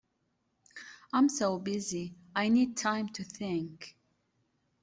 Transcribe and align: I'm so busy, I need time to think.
I'm 1.13 1.29
so 1.29 1.59
busy, 1.59 2.15
I 2.35 2.49
need 2.49 2.75
time 2.75 3.09
to 3.09 3.23
think. 3.23 3.95